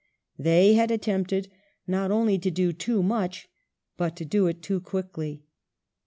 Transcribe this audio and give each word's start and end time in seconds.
They 0.39 0.73
had 0.73 0.89
attempted 0.89 1.47
not 1.85 2.09
only 2.09 2.39
to 2.39 2.49
do 2.49 2.73
too 2.73 3.03
much, 3.03 3.47
but 3.97 4.15
to 4.15 4.25
do 4.25 4.47
it 4.47 4.63
too 4.63 4.79
quickly. 4.81 5.43